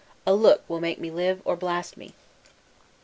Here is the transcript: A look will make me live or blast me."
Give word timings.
A 0.25 0.33
look 0.33 0.67
will 0.67 0.79
make 0.81 0.99
me 0.99 1.11
live 1.11 1.43
or 1.45 1.55
blast 1.55 1.95
me." 1.95 2.15